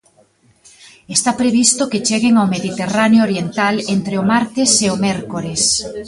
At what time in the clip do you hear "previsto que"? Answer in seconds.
1.41-2.03